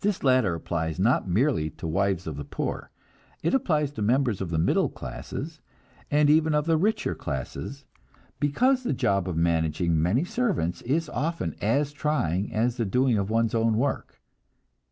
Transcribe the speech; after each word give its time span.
This 0.00 0.22
latter 0.22 0.54
applies 0.54 1.00
not 1.00 1.28
merely 1.28 1.68
to 1.70 1.86
the 1.86 1.88
wives 1.88 2.28
of 2.28 2.36
the 2.36 2.44
poor. 2.44 2.92
It 3.42 3.52
applies 3.52 3.90
to 3.94 4.00
members 4.00 4.40
of 4.40 4.50
the 4.50 4.58
middle 4.60 4.88
classes, 4.88 5.60
and 6.08 6.30
even 6.30 6.54
of 6.54 6.66
the 6.66 6.76
richer 6.76 7.16
classes, 7.16 7.84
because 8.38 8.84
the 8.84 8.92
job 8.92 9.28
of 9.28 9.36
managing 9.36 10.00
many 10.00 10.22
servants 10.22 10.82
is 10.82 11.08
often 11.08 11.56
as 11.60 11.90
trying 11.92 12.52
as 12.54 12.76
the 12.76 12.84
doing 12.86 13.18
of 13.18 13.28
one's 13.28 13.56
own 13.56 13.76
work. 13.76 14.20